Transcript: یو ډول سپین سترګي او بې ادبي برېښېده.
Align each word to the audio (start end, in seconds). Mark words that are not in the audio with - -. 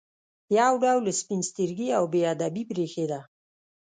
یو 0.59 0.73
ډول 0.83 1.03
سپین 1.19 1.41
سترګي 1.49 1.89
او 1.97 2.03
بې 2.13 2.21
ادبي 2.33 2.63
برېښېده. 2.69 3.19